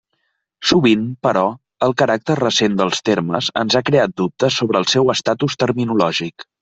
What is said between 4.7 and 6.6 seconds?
el seu estatus terminològic.